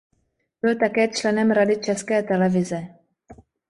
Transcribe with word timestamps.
Byl 0.61 0.75
také 0.79 1.07
členem 1.07 1.51
Rady 1.51 1.79
České 1.79 2.23
televize. 2.23 2.87